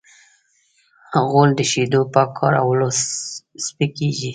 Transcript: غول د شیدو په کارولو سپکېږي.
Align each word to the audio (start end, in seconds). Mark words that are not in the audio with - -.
غول 1.29 1.49
د 1.55 1.61
شیدو 1.71 2.01
په 2.13 2.21
کارولو 2.37 2.87
سپکېږي. 3.65 4.29